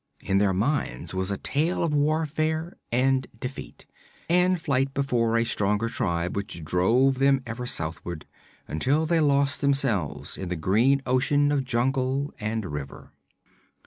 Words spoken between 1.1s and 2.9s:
was a tale of warfare